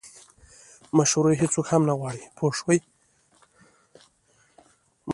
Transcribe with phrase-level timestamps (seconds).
[0.97, 2.77] مشورې هیڅوک هم نه غواړي پوه شوې!.